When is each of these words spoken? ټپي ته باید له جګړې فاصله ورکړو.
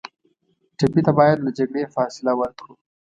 ټپي 0.77 1.01
ته 1.05 1.11
باید 1.19 1.37
له 1.45 1.51
جګړې 1.57 1.91
فاصله 1.95 2.31
ورکړو. 2.39 2.73